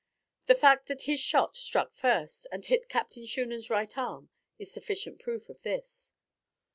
The 0.47 0.55
fact 0.55 0.87
that 0.87 1.03
his 1.03 1.19
shot 1.19 1.55
struck 1.55 1.91
first 1.93 2.47
and 2.51 2.65
hit 2.65 2.89
Captain 2.89 3.27
Shunan's 3.27 3.69
right 3.69 3.95
arm 3.95 4.31
is 4.57 4.71
sufficient 4.73 5.19
proof 5.19 5.47
of 5.47 5.61
this. 5.61 6.11